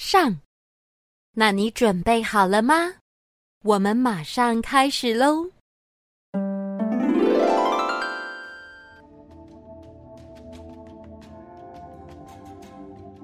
[0.00, 0.36] 上，
[1.32, 2.74] 那你准备好了吗？
[3.64, 5.50] 我们马上开始喽！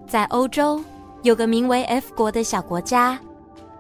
[0.09, 0.82] 在欧洲，
[1.23, 3.20] 有个名为 F 国的小国家，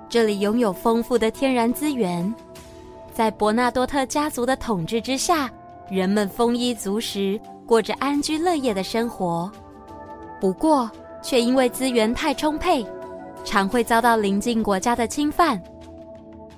[0.08, 2.32] 这里拥有丰富的天然资源。
[3.12, 5.50] 在伯纳多特家族的统治之下，
[5.90, 9.50] 人们丰衣足食，过着安居乐业的生活。
[10.40, 10.88] 不过，
[11.24, 12.86] 却因为资源太充沛，
[13.44, 15.60] 常会遭到邻近国家的侵犯。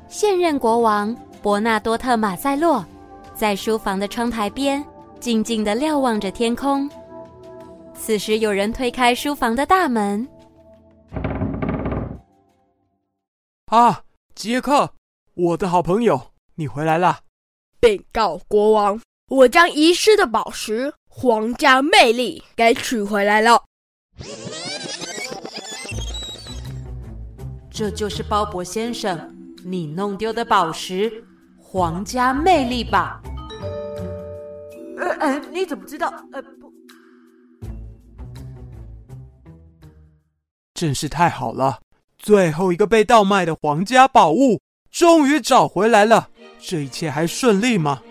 [0.09, 2.85] 现任国王伯纳多特马塞洛
[3.33, 4.85] 在书房的窗台边
[5.21, 6.91] 静静地瞭望着天空。
[7.95, 10.27] 此时，有人推开书房的大门。
[13.67, 14.03] 啊，
[14.35, 14.93] 杰克，
[15.35, 16.21] 我的好朋友，
[16.57, 17.21] 你回来了！
[17.81, 23.63] 禀告国王，我将遗失的宝石——皇家魅力给取回来了。
[27.77, 31.23] 这就是鲍勃先生你弄丢的宝石——
[31.61, 33.21] 皇家魅力吧？
[34.97, 36.11] 呃呃，你怎么知道？
[36.33, 36.73] 呃不，
[40.73, 41.81] 真是太好了！
[42.17, 44.59] 最后一个被盗卖的皇家宝物
[44.91, 46.31] 终于找回来了。
[46.59, 48.03] 这一切还顺利吗？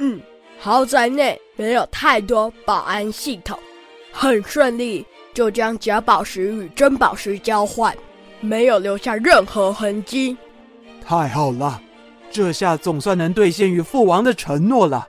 [0.00, 0.20] 嗯，
[0.58, 3.58] 豪宅内没有太多保安系统，
[4.12, 5.06] 很顺利。
[5.32, 7.96] 就将假宝石与真宝石交换，
[8.40, 10.36] 没有留下任何痕迹。
[11.04, 11.80] 太好了，
[12.30, 15.06] 这下总算能兑现与父王的承诺了。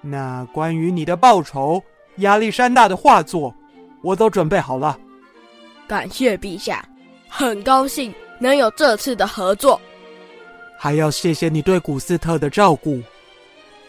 [0.00, 1.82] 那关于你的报酬，
[2.18, 3.54] 亚历山大的画作，
[4.02, 4.98] 我都准备好了。
[5.86, 6.84] 感谢陛下，
[7.28, 9.80] 很高兴能有这次的合作。
[10.78, 13.00] 还要谢谢你对古斯特的照顾。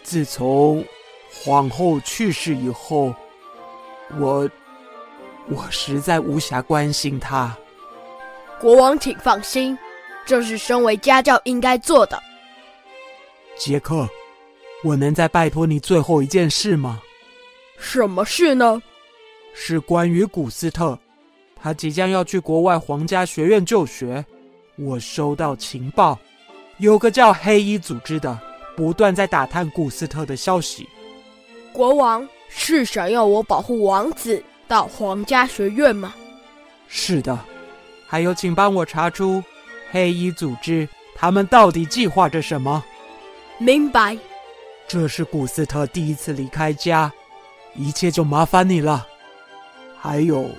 [0.02, 0.84] 自从
[1.32, 3.14] 皇后去世以后，
[4.18, 4.48] 我。
[5.48, 7.56] 我实在无暇关心他。
[8.60, 9.76] 国王，请放心，
[10.26, 12.22] 这是身为家教应该做的。
[13.56, 14.06] 杰克，
[14.84, 17.00] 我能再拜托你最后一件事吗？
[17.78, 18.82] 什么事呢？
[19.54, 20.98] 是关于古斯特，
[21.56, 24.22] 他即将要去国外皇家学院就学。
[24.76, 26.18] 我收到情报，
[26.76, 28.38] 有个叫黑衣组织的，
[28.76, 30.86] 不断在打探古斯特的消息。
[31.72, 36.14] 国王是想要我保护王子到皇家学院吗？
[36.88, 37.38] 是的，
[38.10, 39.40] 还有，请帮我查出
[39.92, 42.82] 黑衣组织他们到底计划着什么。
[43.56, 44.18] 明白。
[44.88, 47.12] 这是古斯特第一次离开家，
[47.76, 49.06] 一切就麻烦你了。
[49.96, 50.50] 还有，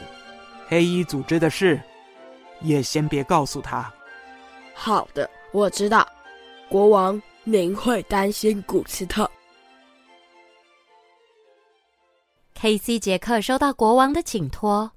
[0.65, 1.77] 黑衣组织的事，
[2.61, 3.91] 也先别告诉他。
[4.73, 6.07] 好的，我知道。
[6.69, 9.29] 国王，您会担心古斯特。
[12.53, 12.97] K.C.
[12.97, 14.89] 杰克收到国王的请托，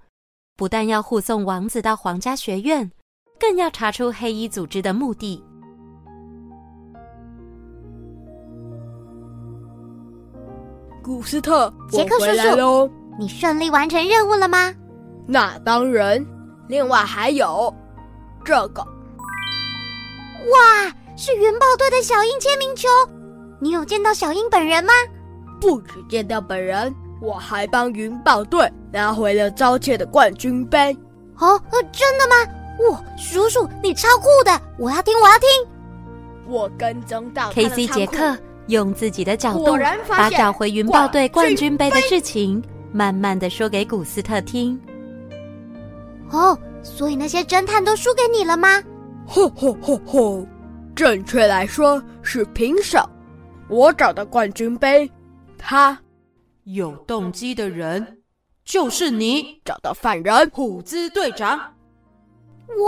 [0.56, 2.88] 不但要护送王子到皇家学院，
[3.40, 5.42] 更要查出黑衣组织的目的。
[11.02, 14.72] 古斯特，杰克叔叔，你顺利完成任务了吗？
[15.26, 16.24] 那当然。
[16.66, 17.72] 另外还有
[18.42, 18.88] 这个，哇，
[21.14, 22.88] 是云豹队的小樱签名球。
[23.60, 24.94] 你有见到小樱本人吗？
[25.60, 26.94] 不止见到本人。
[27.24, 30.96] 我还帮云豹队拿回了遭窃的冠军杯。
[31.38, 32.52] 哦，真的吗？
[32.90, 34.60] 哇，叔叔你超酷的！
[34.78, 35.48] 我要听，我要听。
[36.46, 37.86] 我跟踪到 K.C.
[37.86, 38.36] 杰克
[38.66, 39.76] 用自己的角度，
[40.08, 42.62] 把找回云豹队冠军杯的事情，
[42.92, 44.78] 慢慢的说给古斯特听。
[46.30, 48.82] 哦，所以那些侦探都输给你了吗？
[49.26, 50.46] 吼吼吼吼！
[50.94, 53.08] 正确来说是平手。
[53.68, 55.10] 我找的冠军杯，
[55.56, 55.98] 他。
[56.64, 58.22] 有动机的人
[58.64, 61.60] 就是你，找到犯人，虎子队长。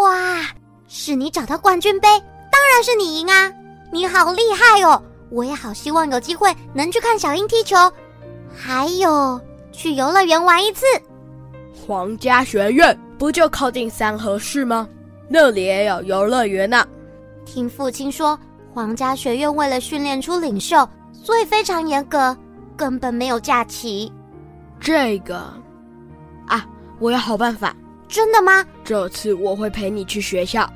[0.00, 0.42] 哇，
[0.88, 2.08] 是你找到冠军杯，
[2.50, 3.52] 当然是你赢啊！
[3.92, 5.02] 你好厉害哦！
[5.30, 7.76] 我也好希望有机会能去看小鹰踢球，
[8.56, 9.38] 还有
[9.72, 10.86] 去游乐园玩一次。
[11.86, 14.88] 皇家学院不就靠近三河市吗？
[15.28, 16.82] 那里也有游乐园呢。
[17.44, 18.38] 听父亲说，
[18.72, 22.34] 皇家学院为了训练出领袖，所以非常严格。
[22.76, 24.12] 根本没有假期，
[24.78, 25.36] 这个
[26.46, 26.66] 啊，
[26.98, 27.74] 我有好办法，
[28.06, 28.64] 真的吗？
[28.84, 30.70] 这次我会陪你去学校，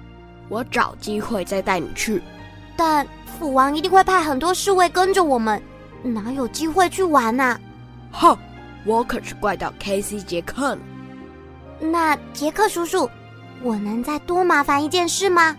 [0.48, 2.22] 我找机会再带你去。
[2.76, 3.06] 但
[3.38, 5.62] 父王一定会派很多侍卫跟着我们，
[6.02, 7.58] 哪有机会去玩呢？
[8.10, 8.36] 哼，
[8.86, 10.20] 我可是怪盗 K.C.
[10.22, 10.80] 杰克呢。
[11.78, 13.08] 那杰克叔叔，
[13.62, 15.54] 我能再多麻烦一件事吗？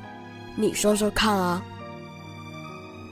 [0.56, 1.62] 你说说看啊。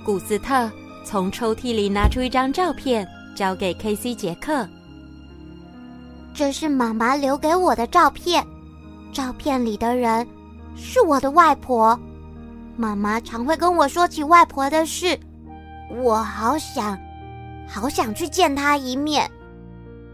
[0.03, 0.69] 古斯特
[1.05, 4.13] 从抽屉里拿出一张照片，交给 K.C.
[4.13, 4.67] 杰克。
[6.33, 8.45] 这是妈妈留给我的照片，
[9.11, 10.25] 照片里的人
[10.75, 11.99] 是我的外婆。
[12.77, 15.19] 妈妈常会跟我说起外婆的事，
[16.01, 16.97] 我好想，
[17.67, 19.29] 好想去见她一面。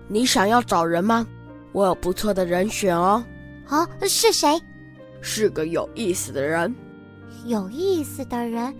[0.08, 1.28] 你想要找人吗？
[1.74, 3.24] 我有不错的人选哦。
[3.68, 4.60] 啊，是谁？
[5.22, 6.74] 是个有意思的人。
[7.46, 8.74] 有意思的人，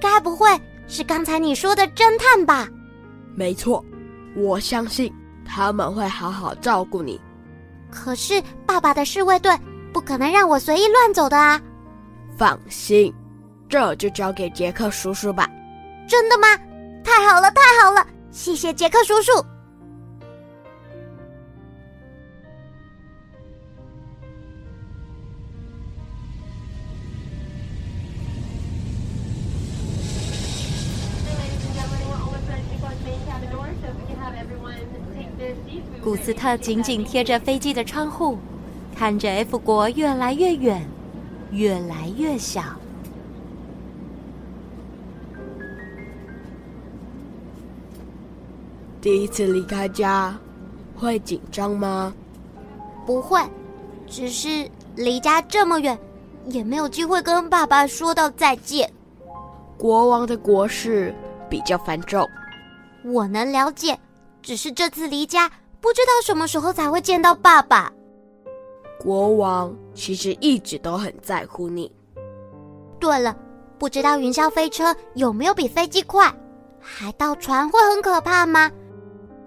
[0.00, 0.48] 该不会
[0.86, 2.68] 是刚才你说的侦探吧？
[3.34, 3.84] 没错，
[4.36, 5.12] 我相信
[5.44, 7.20] 他们会好好照顾你。
[7.90, 9.50] 可是爸爸的侍卫队
[9.92, 11.60] 不可能让我随意乱走的啊！
[12.36, 13.14] 放心，
[13.68, 15.48] 这就交给杰克叔叔吧。
[16.06, 16.46] 真的吗？
[17.04, 18.06] 太好了，太好了！
[18.30, 19.32] 谢谢杰克叔叔。
[36.08, 38.38] 古斯特紧紧贴着飞机的窗户，
[38.96, 40.88] 看着 F 国越来越远。
[41.52, 42.62] 越来越小。
[49.02, 50.34] 第一次离开家，
[50.96, 52.14] 会紧张吗？
[53.04, 53.42] 不会，
[54.06, 54.66] 只是
[54.96, 55.98] 离家这么远，
[56.46, 58.90] 也没有机会跟爸爸说到再见。
[59.76, 61.14] 国王的国事
[61.50, 62.26] 比较繁重，
[63.04, 63.98] 我能了解，
[64.40, 67.92] 只是这次离家，不知道什么时候才会见到爸爸。
[68.98, 71.90] 国王其实一直都很在乎你。
[72.98, 73.36] 对了，
[73.78, 76.34] 不知道云霄飞车有没有比飞机快？
[76.80, 78.70] 海盗船会很可怕吗？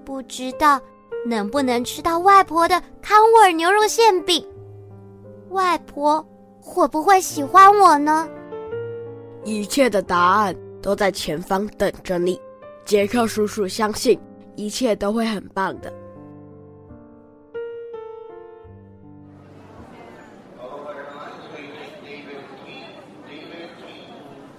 [0.05, 0.79] 不知道
[1.25, 4.45] 能不能吃到外婆的康沃尔牛肉馅饼？
[5.49, 6.25] 外婆
[6.61, 8.27] 会不会喜欢我呢？
[9.43, 12.39] 一切的答案都在前方等着你，
[12.85, 14.17] 杰克叔叔相信
[14.55, 15.91] 一切都会很棒的。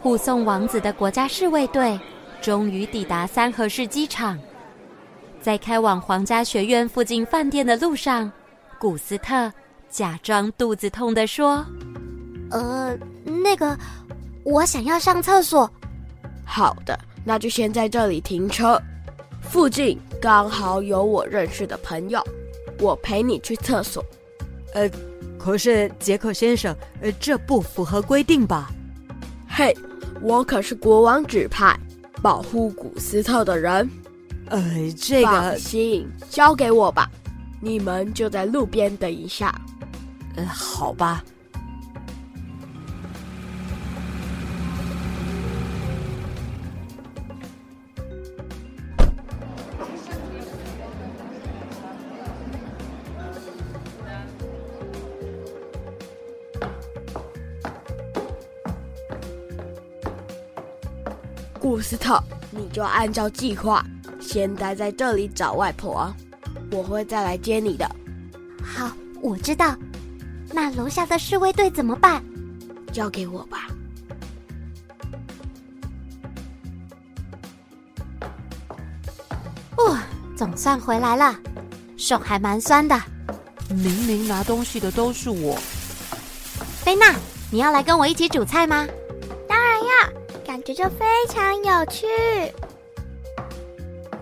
[0.02, 1.99] 护送王子的国家侍卫队
[2.40, 4.37] 终于抵达三河市机场，
[5.40, 8.31] 在开往皇家学院附近饭店的路上，
[8.81, 9.52] 古斯特
[9.88, 11.64] 假装肚子痛地说
[12.50, 13.78] ：“呃，那个，
[14.43, 15.70] 我想要上厕所。
[16.44, 18.82] ”“好的，那就先在这里停车。
[19.40, 22.20] 附近刚好有我认识的朋友，
[22.81, 24.05] 我陪你去厕所。
[24.75, 24.90] ”“呃，
[25.38, 28.69] 可是杰克先生，呃，这不符合规定吧
[29.48, 29.72] ？”“嘿。”
[30.22, 31.76] 我可是国王指派
[32.22, 33.90] 保护古斯特的人，
[34.46, 34.62] 呃，
[34.96, 37.10] 这个放心，交给我吧。
[37.60, 39.52] 你们就在路边等一下。
[40.36, 41.22] 呃，好吧。
[61.62, 63.86] 古斯特，你就按照计划
[64.20, 66.12] 先待在这里找外婆，
[66.72, 67.88] 我会再来接你的。
[68.60, 68.90] 好，
[69.20, 69.76] 我知道。
[70.52, 72.20] 那楼下的侍卫队怎么办？
[72.92, 73.69] 交给我吧。
[79.76, 79.96] 哦，
[80.36, 81.38] 总算回来了，
[81.96, 83.00] 手还蛮酸的。
[83.69, 85.56] 明明拿东西的都是我。
[86.84, 87.14] 菲娜，
[87.52, 88.84] 你要来跟我一起煮菜吗？
[90.44, 92.06] 感觉就非常有趣。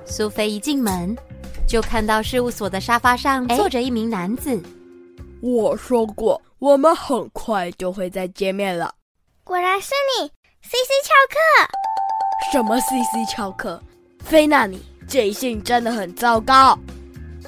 [0.04, 1.16] 苏菲一进门，
[1.66, 4.60] 就看到事务所的沙发上坐着一名男子。
[5.40, 8.92] 我说过，我们很快就会再见面了。
[9.44, 10.26] 果然是你
[10.62, 10.92] ，C.C.
[11.02, 11.70] 翘课。
[12.52, 13.24] 什么 C.C.
[13.26, 13.82] 翘课？
[14.22, 16.78] 菲娜，你记性真的很糟糕。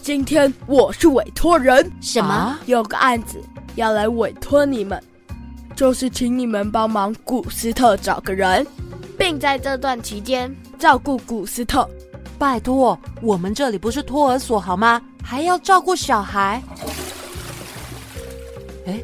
[0.01, 2.33] 今天我是委托人，什么？
[2.33, 2.61] 啊？
[2.67, 3.41] 有个案子
[3.75, 5.03] 要来委托你们。
[5.75, 8.67] 就是请你们帮忙古斯特找个人，
[9.19, 11.89] 并在这段期间照顾古斯特。
[12.39, 15.01] 拜托，我们这里不是托儿所好吗？
[15.23, 16.63] 还要照顾小孩？
[18.87, 19.01] 哎，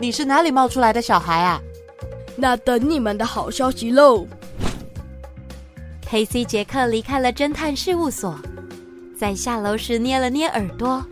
[0.00, 1.60] 你是哪里冒出来的小孩啊？
[2.36, 4.26] 那等你们的好消息喽。
[6.08, 8.38] 黑 C 杰克离开了侦探事务所，
[9.18, 11.04] 在下楼时捏了捏耳朵。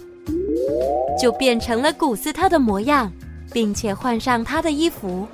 [1.21, 3.12] 就变成了古斯特的模样，
[3.52, 5.26] 并且换上他的衣服。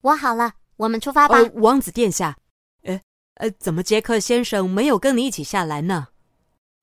[0.00, 1.36] 我好了，我们出发吧。
[1.38, 2.36] 呃，王子殿下，
[2.82, 3.00] 呃，
[3.36, 6.08] 呃，怎么杰克先生没有跟你一起下来呢？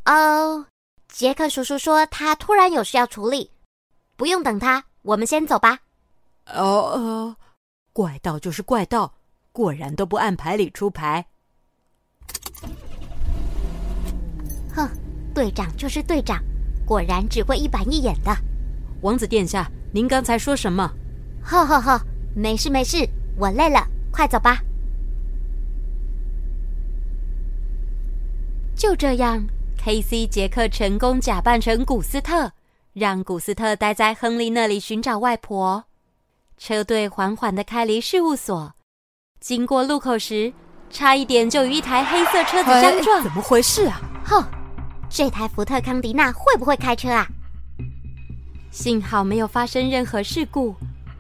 [0.06, 0.66] 哦，
[1.08, 3.52] 杰克叔叔说他突然有事要处理，
[4.16, 5.78] 不用等他，我们先走吧。
[6.48, 7.36] 哦哦，
[7.94, 9.14] 怪盗就是怪盗，
[9.52, 11.24] 果然都不按牌理出牌。
[14.74, 14.90] 哼，
[15.34, 16.42] 队长就是队长，
[16.86, 18.36] 果然只会一板一眼的。
[19.02, 20.92] 王子殿下，您刚才说什么？
[21.42, 22.02] 呵呵呵。
[22.34, 24.62] 没事没事，我累了，快走吧。
[28.74, 29.46] 就这样
[29.78, 30.26] ，K.C.
[30.26, 32.50] 杰克成功假扮成古斯特，
[32.94, 35.84] 让古斯特待在亨利那里寻找外婆。
[36.58, 38.74] 车队缓缓的开离事务所，
[39.42, 40.54] 经过路口时，
[40.90, 43.22] 差一点就与一台黑色车子相撞。
[43.22, 44.02] 怎么回事啊？
[44.24, 44.42] 哼，
[45.14, 47.28] 这台福特康迪娜会不会开车啊？
[48.72, 50.74] 幸好没有发生任何事故。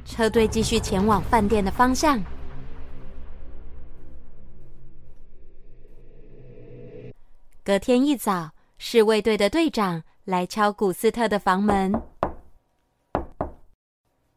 [0.05, 2.23] 车队继续前往饭店的方向。
[7.65, 11.93] 隔天一早，侍卫队的队长来敲古斯特的房门。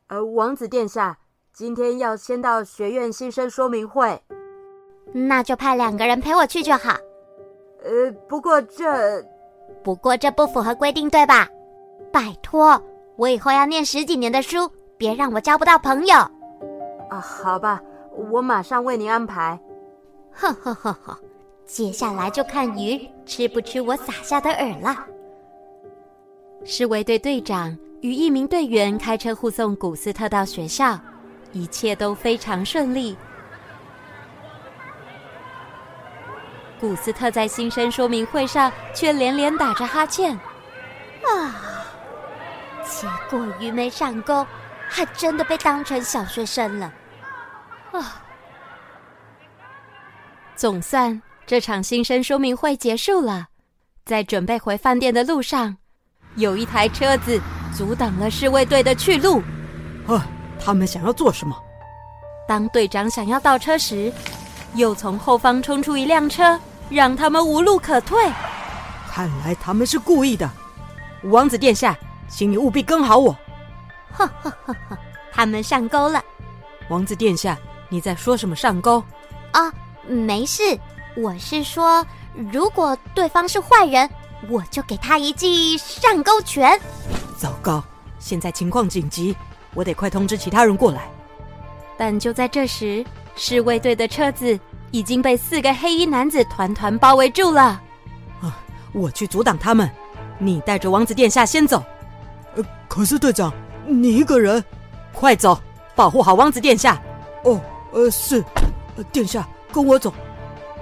[0.09, 1.19] 呃，王子殿下，
[1.53, 4.21] 今天要先到学院新生说明会，
[5.13, 6.99] 那就派两个人陪我去就好。
[7.83, 9.23] 呃，不过这，
[9.85, 11.47] 不过这不符合规定，对吧？
[12.11, 12.83] 拜托，
[13.17, 14.69] 我以后要念十几年的书。
[14.97, 16.15] 别让我交不到朋友！
[17.11, 17.83] 啊，好吧，
[18.31, 19.59] 我马上为您安排。
[20.33, 21.19] 呵呵呵呵，
[21.67, 24.97] 接下来就看鱼吃不吃我撒下的饵了。
[26.65, 30.99] 侍卫队队长与一名队员开车护送古斯特到学校，
[31.53, 33.17] 一切都非常顺利。
[36.85, 40.39] 古斯特在新生说明会上却连连打着哈欠。
[41.25, 41.57] 啊，
[42.85, 44.47] 结果鱼没上钩。
[44.87, 46.93] 还真的被当成小学生了，
[47.93, 48.23] 啊！
[50.55, 53.47] 总算这场新生说明会结束了，
[54.05, 55.75] 在准备回饭店的路上，
[56.37, 57.41] 有一台车子
[57.75, 59.43] 阻挡了侍卫队的去路。
[60.07, 60.29] 啊！
[60.63, 61.57] 他们想要做什么？
[62.47, 64.13] 当队长想要倒车时，
[64.75, 66.61] 又从后方冲出一辆车，
[66.91, 68.31] 让他们无路可退。
[69.11, 70.51] 看来他们是故意的。
[71.25, 71.97] 王子殿下，
[72.29, 73.33] 请你务必跟好我。
[74.11, 74.99] 哈哈哈哈，
[75.33, 76.23] 他们上钩了。
[76.89, 79.03] 王子殿下，你在说什么上钩？
[79.53, 79.73] 啊，
[80.07, 80.63] 没事，
[81.17, 82.07] 我是说，
[82.53, 84.09] 如果对方是坏人，
[84.49, 86.79] 我就给他一记上钩拳。
[87.39, 87.83] 糟糕，
[88.19, 89.35] 现在情况紧急，
[89.75, 91.09] 我得快通知其他人过来。
[91.97, 93.05] 但就在这时，
[93.37, 94.59] 侍卫队的车子
[94.95, 97.83] 已经被四个黑衣男子团团包围住了。
[98.41, 98.57] 啊，
[98.93, 99.91] 我去阻挡他们，
[100.39, 101.83] 你带着王子殿下先走。
[102.55, 103.53] 呃，可是队长。
[103.87, 104.65] 你一个人，
[105.13, 105.61] 快走，
[105.97, 107.03] 保护好王子殿下。
[107.43, 107.61] 哦，
[107.91, 108.43] 呃，是，
[108.97, 110.15] 呃，殿下，跟我走。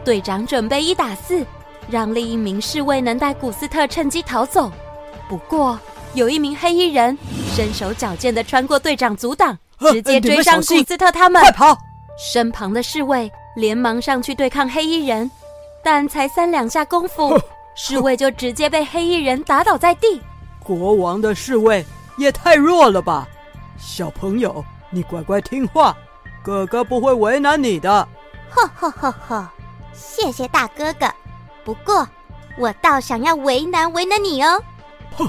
[0.05, 1.45] 队长准备一打四，
[1.89, 4.71] 让另一名侍卫能带古斯特趁机逃走。
[5.27, 5.81] 不过，
[6.13, 7.17] 有一名黑衣人
[7.57, 9.59] 身手矫健的穿过队长阻挡，
[9.91, 11.43] 直接追上古斯特他们。
[11.43, 11.77] 快跑！
[12.17, 15.31] 身旁的侍卫连忙上去对抗黑衣人，
[15.83, 17.39] 但才三两下功夫，
[17.75, 20.21] 侍卫就直接被黑衣人打倒在地。
[20.63, 21.85] 国王的侍卫。
[22.19, 23.27] 也太弱了吧，
[23.79, 25.97] 小朋友，你乖乖听话，
[26.45, 28.07] 哥哥不会为难你的。
[28.51, 29.51] 呵呵呵呵，
[29.95, 31.11] 谢谢大哥哥。
[31.65, 32.07] 不过，
[32.59, 34.63] 我倒想要为难为难你哦。
[35.17, 35.27] 哼，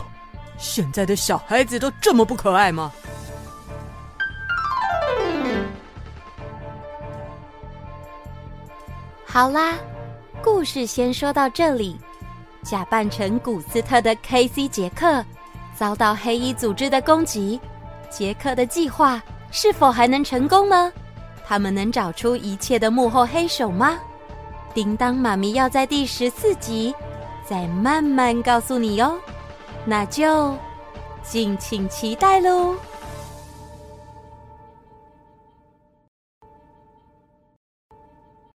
[0.58, 2.92] 现在的小孩子都这么不可爱吗？
[9.34, 9.74] 好啦，
[10.44, 12.00] 故事先说到这里。
[12.62, 14.68] 假扮成古斯特的 K.C.
[14.68, 15.26] 杰克。
[15.74, 17.60] 遭到黑衣组织的攻击，
[18.12, 20.94] 杰克的计划是否还能成功呢？
[21.44, 23.98] 他们能找出一切的幕后黑手吗？
[24.72, 26.94] 叮当妈咪要在第十四集
[27.44, 29.18] 再慢慢告诉你哟，
[29.84, 30.56] 那就
[31.24, 32.76] 敬请期待喽。